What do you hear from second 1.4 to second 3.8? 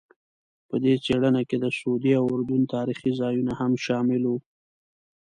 کې د سعودي او اردن تاریخي ځایونه هم